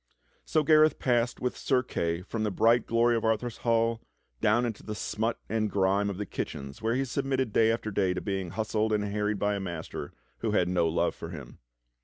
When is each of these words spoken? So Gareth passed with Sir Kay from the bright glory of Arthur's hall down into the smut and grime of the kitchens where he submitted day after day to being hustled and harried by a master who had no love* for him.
So 0.45 0.63
Gareth 0.63 0.97
passed 0.97 1.39
with 1.41 1.55
Sir 1.55 1.83
Kay 1.83 2.23
from 2.23 2.41
the 2.43 2.49
bright 2.49 2.87
glory 2.87 3.15
of 3.15 3.23
Arthur's 3.23 3.57
hall 3.57 4.01
down 4.41 4.65
into 4.65 4.81
the 4.81 4.95
smut 4.95 5.37
and 5.47 5.69
grime 5.69 6.09
of 6.09 6.17
the 6.17 6.25
kitchens 6.25 6.81
where 6.81 6.95
he 6.95 7.05
submitted 7.05 7.53
day 7.53 7.71
after 7.71 7.91
day 7.91 8.15
to 8.15 8.19
being 8.21 8.49
hustled 8.49 8.93
and 8.93 9.03
harried 9.03 9.37
by 9.37 9.53
a 9.53 9.59
master 9.59 10.11
who 10.39 10.53
had 10.53 10.67
no 10.67 10.87
love* 10.87 11.13
for 11.13 11.29
him. 11.29 11.59